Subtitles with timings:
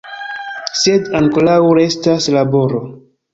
[0.83, 2.83] Sed ankoraŭ restas laboro.